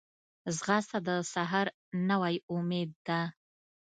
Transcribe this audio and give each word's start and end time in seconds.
ځغاسته 0.57 0.99
د 1.07 1.09
سحر 1.33 1.65
نوی 2.09 2.35
امید 2.55 2.89
ده 3.07 3.21